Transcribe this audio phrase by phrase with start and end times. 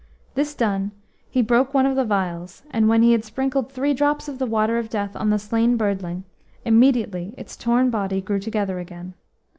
[0.33, 0.93] This done,
[1.29, 4.47] he broke one of the vials, and when he had sprinkled three drops of the
[4.47, 6.23] Water of Death on the slain birdling,
[6.65, 9.13] immediately its torn body grew together again.